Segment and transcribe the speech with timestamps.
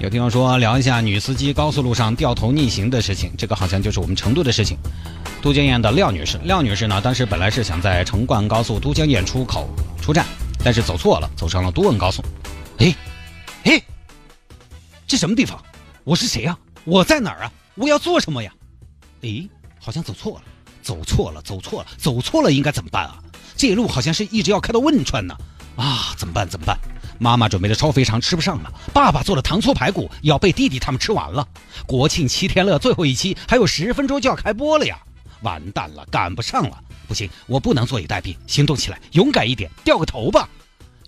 [0.00, 4.78] 有听众说聊一下女司机高速路上掉头逆行的事情，这个好像就是我们成都的事情。
[5.42, 9.68] 都江堰的廖女士，廖女士呢，当时本来是想在成灌高速都江堰出口
[10.00, 10.24] 出站，
[10.62, 12.22] 但是走错了，走上了都汶高速。
[12.78, 12.94] 哎，
[13.64, 13.82] 哎，
[15.04, 15.60] 这什么地方？
[16.04, 16.56] 我是谁呀？
[16.84, 17.52] 我在哪儿啊？
[17.74, 18.52] 我要做什么呀？
[19.22, 19.48] 诶，
[19.80, 20.42] 好像走错了，
[20.80, 23.18] 走错了，走错了，走错了，应该怎么办啊？
[23.56, 25.36] 这路好像是一直要开到汶川呢。
[25.74, 26.48] 啊，怎么办？
[26.48, 26.78] 怎么办？
[27.18, 31.46] 妈妈准备的烧肥肠吃不上了，爸爸做的糖醋排骨要被弟弟他们吃完了。
[31.86, 34.98] 国庆七天乐最后一期还有十分钟就要开播了呀！
[35.42, 36.78] 完蛋了，赶不上了！
[37.06, 40.48] 不行，我不能坐以待毙，行动起来，勇敢一点，掉个头吧！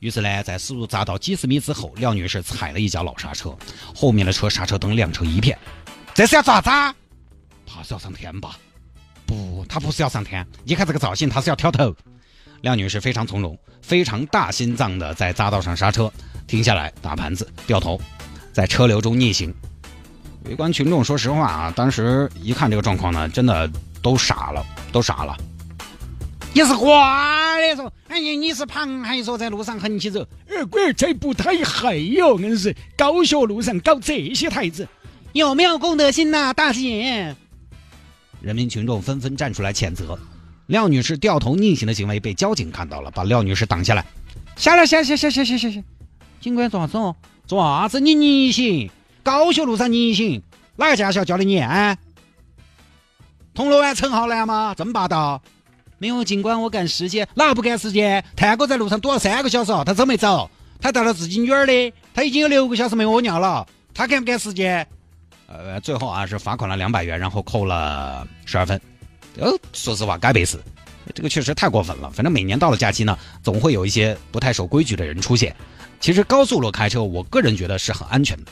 [0.00, 3.56] 于是呢，在速度砸到几十米之后，廖女士踩了一脚老刹车，
[3.94, 5.58] 后面的车刹车灯亮成一片。
[6.14, 6.68] 这是要咋子？
[7.66, 8.56] 怕是要上天吧？
[9.26, 11.94] 不，他不是要上天，你看这个造型，他是要挑头。
[12.62, 16.12] 廖女士非常从容，非常大心脏的在匝道上刹车，
[16.46, 18.00] 停下来打盘子，掉头，
[18.52, 19.54] 在车流中逆行。
[20.44, 23.70] 围观群众说实话啊，当时一看这个状况呢，真的
[24.02, 25.36] 都傻了，都傻了。
[26.54, 34.88] 你是瓜的说，哎呀，你是螃蟹说在路上横起走，呃，鬼这不太黑哟，硬是高速路上搞这些台子，
[35.32, 37.36] 有没有公德心呐，大姐？
[38.40, 40.18] 人民群众纷纷站出来谴责。
[40.68, 44.04] 廖女士掉头逆行的行为被交警看到了，把廖女士挡下来。
[44.54, 45.82] 下来，下下下下下下下！
[46.40, 47.16] 警官做啥子哦？
[47.46, 47.98] 做啥子？
[48.00, 48.90] 你逆行？
[49.22, 50.42] 高速路上逆行？
[50.76, 51.96] 哪个驾校教的你啊？
[53.54, 54.74] 铜锣湾陈浩南吗？
[54.76, 55.40] 这么霸道？
[55.96, 57.26] 没有，警官，我赶时间。
[57.34, 58.22] 哪个不赶时间？
[58.36, 60.50] 探哥在路上堵了三个小时他走没走？
[60.82, 64.86] 他带了自己女儿的，他已经有六个小时没屙尿了，他赶不赶时间？
[65.46, 68.78] 呃，最后啊是罚款了两百元，然后扣了十二分。
[69.36, 70.62] 呃，说实话，该背死，
[71.14, 72.10] 这个确实太过分了。
[72.10, 75.54] 反正每年到了假期呢，总会有一些不太守规矩的人出现。
[76.00, 78.50] 其实高速路开车，我个人觉得是很安全的。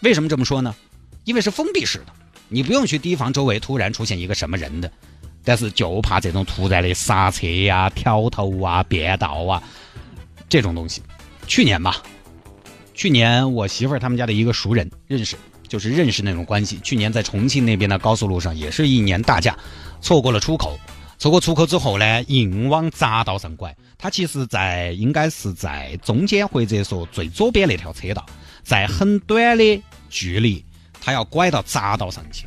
[0.00, 0.74] 为什么这么说呢？
[1.24, 2.12] 因为是封闭式的，
[2.48, 4.90] 你不用去提防周围突然出现一个什么人的。
[5.44, 9.62] 但是就怕这种突然的刹车呀、挑头啊、变道啊
[10.48, 11.02] 这种东西。
[11.46, 12.02] 去年吧，
[12.92, 15.36] 去年我媳妇儿他们家的一个熟人认识。
[15.68, 16.80] 就是认识那种关系。
[16.82, 19.56] 去年在重庆那边的高速路上，也是一年大驾，
[20.00, 20.78] 错过了出口。
[21.18, 23.76] 错过出口之后呢，硬往匝道上拐。
[23.98, 28.24] 他其实，在应该是在中间或者说最左边那条车道，
[28.62, 30.64] 在很短的距离，
[31.00, 32.46] 他要拐到匝道上去，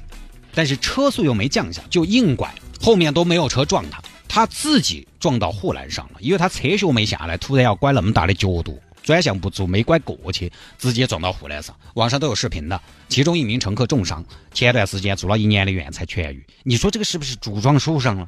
[0.55, 2.49] 但是车速又没降下，就硬拐，
[2.81, 8.79] 后面都没有车撞他，他自己撞到护栏上了，因为他车速没下来，突然要拐那么大的角度。
[9.03, 11.75] 转向不足，没拐过去，直接撞到护栏上。
[11.95, 12.79] 网上都有视频的，
[13.09, 14.23] 其中一名乘客重伤，
[14.53, 16.45] 前段时间住了一年的院才痊愈。
[16.63, 18.28] 你说这个是不是柱撞手上了？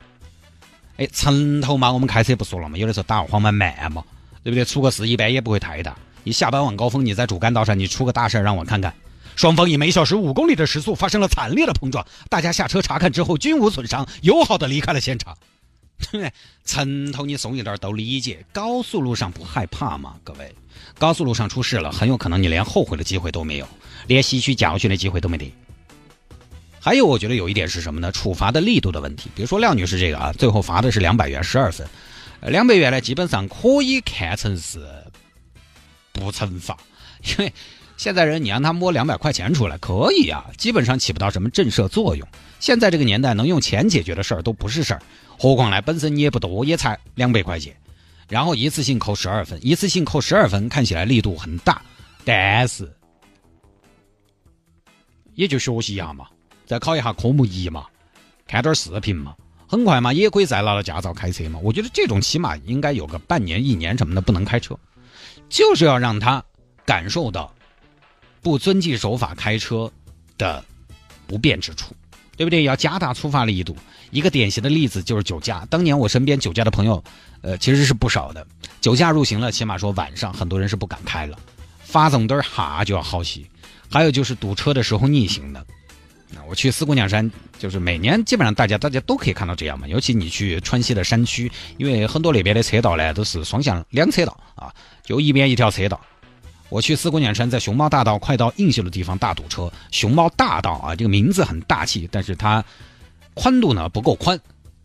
[0.97, 4.03] 哎，城头嘛，我们开车不说了嘛，有的时候打二环嘛慢嘛，
[4.43, 4.63] 对不对？
[4.63, 5.95] 出个事一般也不会太大。
[6.23, 8.93] 你下班晚高峰，你在主干道上，你出个大事让我看看。
[9.35, 15.35] 双方以每小时五公里的时速发生了惨烈的碰撞，大家下车查看之后均无损伤，友好的离开了现场。
[16.11, 16.31] 对
[16.65, 20.15] 城头你松一点都理解，高速路上不害怕吗？
[20.23, 20.53] 各位，
[20.97, 23.67] 高速路上出事了，很有可能你连后悔的机会都没有，
[24.07, 25.53] 连吸取教训的机会都没得。
[26.79, 28.11] 还有，我觉得有一点是什么呢？
[28.11, 29.29] 处罚的力度的问题。
[29.33, 31.87] 比如说廖女士这个啊，最后罚的是两百元，十二分。
[32.41, 34.85] 两百元呢，基本上可以看成是
[36.11, 36.77] 不惩罚，
[37.23, 37.53] 因为
[37.95, 42.27] 现在人你让他摸两百块钱出来可以啊，基本上起不到什么震慑作用。
[42.59, 45.01] 现在这个年代，能用钱解决的事儿都不是事儿。
[45.39, 47.73] 何况呢，本身你也不多，也才两百块钱，
[48.29, 51.81] 然后一次性扣十二分，一次性扣十二分，看起来力度很大，
[52.25, 52.91] 但是
[55.35, 56.27] 也就学习一下嘛，
[56.65, 57.85] 再考一下科目一嘛，
[58.47, 59.35] 看点视频嘛，
[59.67, 61.59] 很快嘛，也可以再拿到驾照开车嘛。
[61.63, 64.77] 我觉得这种起码应该有个半年、一年什么的不能开车，
[65.49, 66.43] 就是要让他
[66.85, 67.53] 感受到
[68.41, 69.91] 不遵纪守法开车
[70.37, 70.63] 的
[71.27, 71.93] 不便之处。
[72.35, 72.63] 对不对？
[72.63, 73.75] 要加大处罚力度。
[74.11, 75.65] 一个典型的例子就是酒驾。
[75.69, 77.03] 当年我身边酒驾的朋友，
[77.41, 78.45] 呃，其实是不少的。
[78.81, 81.37] 酒驾入刑了，起码说晚上很多人是不敢开了，
[81.83, 83.41] 发动灯哈就要好些。
[83.89, 85.65] 还有就是堵车的时候逆行的。
[86.29, 89.87] 那我去四姑娘山，就是每年基本上大家大家都可以看到这样嘛。
[89.87, 95.99] 尤其你去川西的山区，因为很多那边的车道呢都是双向两车道啊，就一边一条车道。
[96.73, 99.71] 我去四姑娘山，在熊猫大道快到映秀的地方大堵车。
[99.91, 102.65] 熊猫大道啊，这个名字很大气，但是它
[103.35, 104.39] 宽度呢不够宽，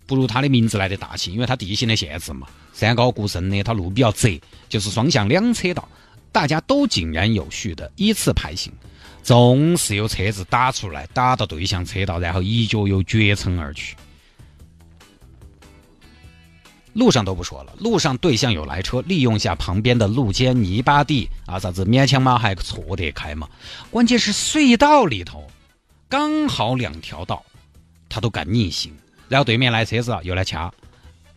[0.04, 4.38] 不如它的名字来的大气，因为它地形的限制嘛，山高谷深的，它路比较窄，
[4.68, 5.88] 就是双向两车道，
[6.30, 8.70] 大家都井然有序的依次排行，
[9.22, 13.96] 总是有车子打出来，打到对向车道，然后一脚又绝尘而去。
[16.98, 23.48] 路上都不说了，路上对象有来车，利用下旁边的路肩泥巴地啊，啥子勉强嘛还错得开嘛。
[23.88, 25.46] 关键是隧道里头
[26.08, 27.44] 刚好两条道，
[28.08, 28.92] 他都敢逆行，
[29.28, 30.72] 然后对面来车子又来掐，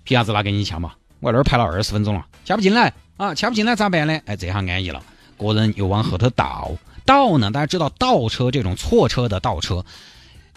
[0.03, 0.93] 凭啥子拿给你掐嘛？
[1.19, 4.19] 我在那儿排了二十分钟了，掐不进来啊，掐不进来咋办呢？
[4.25, 5.03] 哎，这下安逸了，
[5.37, 6.71] 个人又往后头倒
[7.05, 7.51] 倒呢。
[7.51, 9.85] 大家知道倒车这种错车的倒车，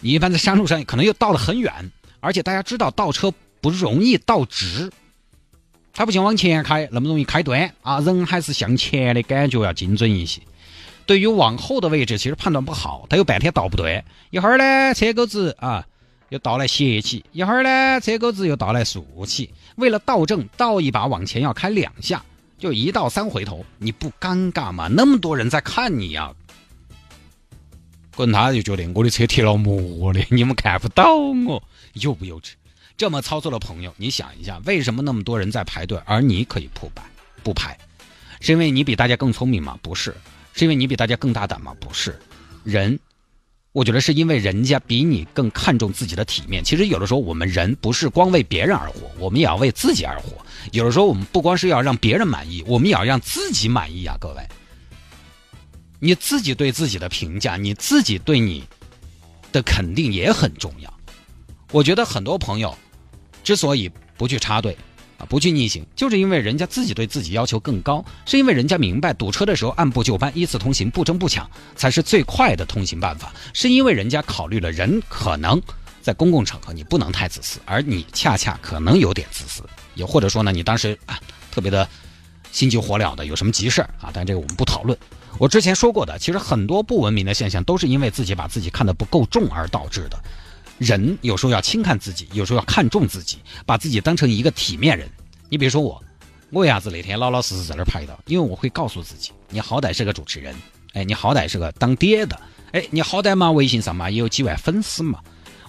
[0.01, 3.31] 你一般在山路上可能又倒得很远，而且大家知道倒车。
[3.65, 4.93] 不容易倒直，
[5.95, 7.99] 它不像往前开那么容易开端啊！
[8.01, 10.43] 人还是向前的感觉要精准一些。
[11.07, 14.05] 对于往后的位置，其实判断不好，他有半天倒不对。
[14.29, 15.87] 一会儿呢，车钩子啊
[16.29, 19.49] 又倒来斜起；一会儿呢，车钩子又倒来竖起。
[19.77, 22.23] 为了倒正，倒一把往前要开两下，
[22.59, 24.89] 就一倒三回头，你不尴尬吗？
[24.89, 26.35] 那么多人在看你呀！
[28.15, 31.63] 可能他就觉得我的车贴了膜的，你们看不到我，
[31.95, 32.51] 幼不幼稚？
[32.97, 37.03] 这么操作的朋友，你想一下，为什么那么多人在排队，而你可以不排？
[37.43, 37.77] 不排，
[38.41, 39.77] 是因为你比大家更聪明吗？
[39.83, 40.15] 不是，
[40.53, 41.75] 是因为你比大家更大胆吗？
[41.81, 42.17] 不是，
[42.63, 42.97] 人，
[43.73, 46.63] 我觉得是因为人家比你更看重自己的体面。
[46.63, 50.37] 其实有的时候我们人不是光为别人而活，我们也要为自己而活。
[50.71, 54.17] 有的时候我们不光是要让别人满意，我们也要让自己满意啊！
[54.21, 54.49] 各位，
[55.99, 58.65] 你自己对自己的评价，你自己对你
[59.51, 60.95] 的肯定也很重要。
[61.73, 62.73] 我觉得很多朋友。
[63.45, 64.77] 之所以不去插队，
[65.19, 75.63] 啊，不去逆行，就是因为人家自己对自己要求更高，是因为人家明白堵车的时候按部就班，依次通行，不争不抢才是最快的通行办法，是因为人家考虑了人可能
[76.01, 79.63] 在公共场合你不能太自私，而你恰恰可能有点自私，
[79.95, 81.21] 也或者说呢，你当时啊
[81.53, 81.87] 特别的
[82.51, 84.11] 心急火燎的，有什么急事儿啊？
[84.13, 84.99] 但这个我们不讨论。
[85.39, 90.17] 我之前说过的，其实很多不文明的现象都是因为自己把自己看得不够重而导致的。
[90.79, 95.09] 人有时候要轻看自己，有时候要看重自己，把自己当成一个体面人。
[95.49, 96.03] 你比如说我，
[96.51, 98.19] 我为啥子那天老老实实在那儿拍的？
[98.27, 100.55] 因为我会告诉自己，你好歹是个主持人，
[100.93, 102.41] 哎，你好歹是个当爹的，
[102.73, 105.21] 哎，你好歹嘛微信上嘛也有几万粉丝嘛。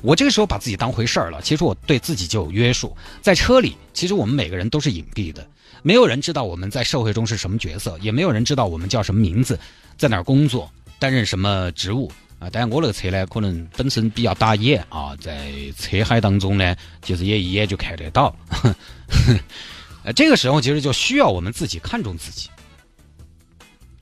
[0.02, 2.96] 我这个时候把自己当回事儿了，其实我对自己就有约束。
[3.22, 5.48] 在车里，其实我们每个人都是隐蔽的，
[5.82, 9.58] 没有人知道我们在社会中是什么角色，也没有人知道我们叫什么名字，
[9.98, 10.70] 在哪儿工作，
[11.00, 12.12] 担任什么职务。
[12.40, 18.36] 啊，但我那个车呢，可能本身比较打眼啊，在车海当中呢，其实也一眼就看得到。
[20.04, 22.50] 呃，这个时候其实就需要我们自己看重自己，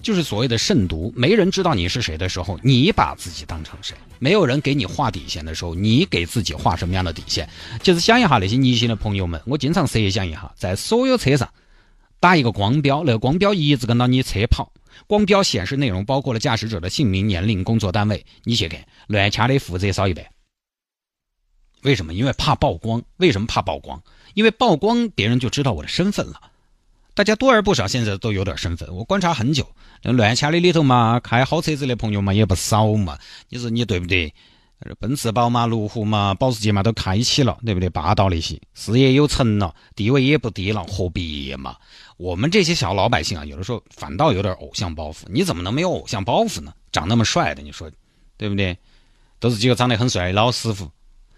[0.01, 1.13] 就是所谓的慎独。
[1.15, 3.95] 没人知道你是谁的时候，你把自己当成谁？
[4.19, 7.47] 没有人给你画底线的时候，你给自己画什么样的底线？
[7.81, 11.47] 就是想一下那些逆行的朋友们，我经常设想一下，在所有车上
[12.19, 14.72] 打一个光标，那个光标一直跟到你车跑。
[15.07, 18.25] 光标显示内容包括了驾驶者的姓名、年龄、工作单位。
[18.43, 20.29] 你写给，乱掐的负责少一遍。
[21.81, 22.13] 为什么？
[22.13, 23.03] 因为怕曝光。
[23.17, 24.01] 为什么怕曝光？
[24.33, 26.39] 因为曝光别人就知道我的身份了。
[27.13, 28.91] 大家多而不少，现在都有点身份。
[28.95, 29.69] 我观察很久，
[30.01, 33.19] 那乱掐的里头嘛，开好车子的朋友嘛也不少嘛。
[33.49, 34.33] 你说你对不对？
[34.99, 37.89] 奔驰、宝马、路虎嘛，保时捷嘛都开起了，对不对？
[37.89, 41.75] 霸道那些，事业有成了，地位也不低了，何必嘛？
[42.17, 45.23] 我们这些小老百姓啊，有的时候反倒有点偶像包袱。
[45.27, 46.73] 你怎么能没有偶像包袱呢？
[46.91, 47.89] 长那么帅的，你说
[48.37, 48.77] 对不对？
[49.39, 50.89] 都是几个长得很帅的老师傅。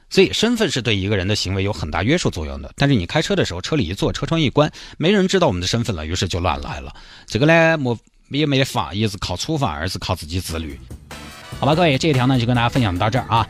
[0.08, 2.72] 所以，身份是对一个人的行为有很大约束作用的。
[2.78, 6.96] 但是你开车的时候，车里一坐，车窗一关，没人知道我们的身份了，于是就乱来了。
[7.26, 7.78] 这个呢，
[8.28, 10.80] 没也没法，一是靠处罚，二是靠自己自律。
[11.60, 13.48] 好吧，各位，这一条呢就跟大家分享到这儿啊。